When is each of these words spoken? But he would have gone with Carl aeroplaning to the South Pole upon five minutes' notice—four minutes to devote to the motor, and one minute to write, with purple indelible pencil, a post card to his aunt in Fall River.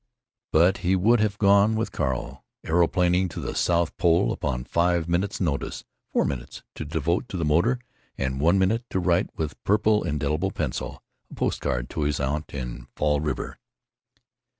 But 0.51 0.79
he 0.79 0.95
would 0.95 1.19
have 1.19 1.37
gone 1.37 1.75
with 1.75 1.91
Carl 1.91 2.43
aeroplaning 2.65 3.29
to 3.29 3.39
the 3.39 3.53
South 3.53 3.95
Pole 3.97 4.31
upon 4.31 4.63
five 4.63 5.07
minutes' 5.07 5.39
notice—four 5.39 6.25
minutes 6.25 6.63
to 6.73 6.85
devote 6.85 7.29
to 7.29 7.37
the 7.37 7.45
motor, 7.45 7.77
and 8.17 8.41
one 8.41 8.57
minute 8.57 8.83
to 8.89 8.99
write, 8.99 9.29
with 9.37 9.63
purple 9.63 10.01
indelible 10.01 10.49
pencil, 10.49 11.03
a 11.29 11.35
post 11.35 11.61
card 11.61 11.87
to 11.91 12.01
his 12.01 12.19
aunt 12.19 12.51
in 12.51 12.87
Fall 12.95 13.19
River. 13.21 13.59